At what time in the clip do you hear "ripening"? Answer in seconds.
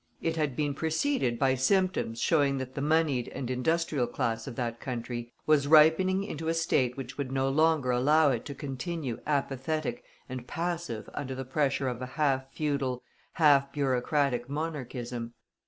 5.67-6.23